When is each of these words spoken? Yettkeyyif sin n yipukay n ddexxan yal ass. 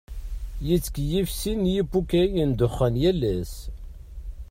Yettkeyyif 0.67 1.29
sin 1.39 1.59
n 1.67 1.71
yipukay 1.73 2.29
n 2.47 2.49
ddexxan 2.53 2.95
yal 3.01 3.21
ass. 3.35 3.53